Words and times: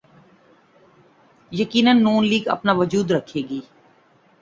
یقینا 1.51 1.93
نون 2.03 2.21
لیگ 2.29 2.43
اپنا 2.55 2.71
وجود 2.79 3.07
رکھے 3.11 3.41
گی۔ 3.49 3.61